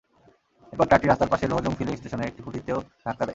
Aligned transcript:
এরপর 0.73 0.87
ট্রাকটি 0.87 1.07
রাস্তার 1.07 1.31
পাশের 1.31 1.49
লৌহজং 1.51 1.73
ফিলিং 1.77 1.93
স্টেশনের 1.95 2.29
একটি 2.29 2.41
খুঁটিতে 2.45 2.71
ধাক্কা 3.05 3.13
খায়। 3.17 3.29